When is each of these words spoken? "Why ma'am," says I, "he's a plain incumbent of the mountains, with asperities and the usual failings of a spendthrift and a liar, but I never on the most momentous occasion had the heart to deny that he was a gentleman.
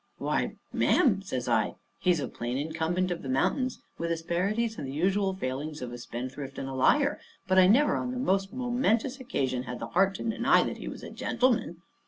"Why 0.17 0.55
ma'am," 0.73 1.21
says 1.21 1.47
I, 1.47 1.75
"he's 1.99 2.19
a 2.19 2.27
plain 2.27 2.57
incumbent 2.57 3.11
of 3.11 3.21
the 3.21 3.29
mountains, 3.29 3.83
with 3.99 4.09
asperities 4.11 4.79
and 4.79 4.87
the 4.87 4.91
usual 4.91 5.35
failings 5.35 5.79
of 5.79 5.93
a 5.93 5.99
spendthrift 5.99 6.57
and 6.57 6.67
a 6.67 6.73
liar, 6.73 7.19
but 7.47 7.59
I 7.59 7.67
never 7.67 7.95
on 7.95 8.09
the 8.09 8.17
most 8.17 8.51
momentous 8.51 9.19
occasion 9.19 9.61
had 9.65 9.77
the 9.77 9.89
heart 9.89 10.15
to 10.15 10.23
deny 10.23 10.63
that 10.63 10.77
he 10.77 10.87
was 10.87 11.03
a 11.03 11.11
gentleman. 11.11 11.83